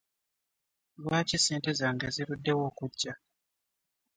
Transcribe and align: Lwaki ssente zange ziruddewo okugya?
Lwaki 1.01 1.37
ssente 1.39 1.69
zange 1.79 2.07
ziruddewo 2.15 2.61
okugya? 2.69 3.13